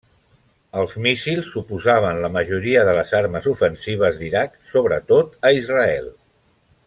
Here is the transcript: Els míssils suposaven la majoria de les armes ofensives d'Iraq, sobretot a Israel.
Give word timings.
Els 0.83 0.93
míssils 1.07 1.49
suposaven 1.57 2.21
la 2.23 2.31
majoria 2.37 2.85
de 2.89 2.95
les 3.01 3.13
armes 3.19 3.49
ofensives 3.53 4.19
d'Iraq, 4.23 4.57
sobretot 4.73 5.37
a 5.51 5.53
Israel. 5.61 6.11